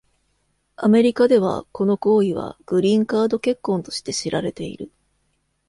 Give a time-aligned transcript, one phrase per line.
[0.77, 4.91] アメリカでは、この行為はグリーンカード結婚として知られている。